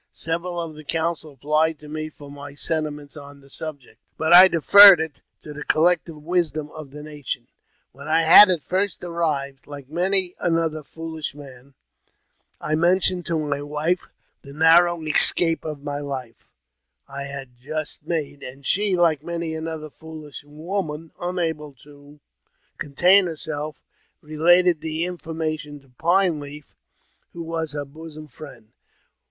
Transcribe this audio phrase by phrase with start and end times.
[0.13, 4.47] Several of the council applied to me for my sentiments on the" subject, but I
[4.47, 7.45] deferred it to the collective wisdom of the nation.
[7.91, 11.75] When I had at first arrived, like many another foolish man^
[12.59, 14.09] I mentioned to my wife
[14.41, 16.47] the narrow escape of my life
[17.07, 22.19] I had just made, and she, like many another foolish woman, unable to
[22.79, 23.83] contain herself,
[24.19, 26.75] related the information to Pine Leaf,
[27.33, 28.69] who was her bosom friend.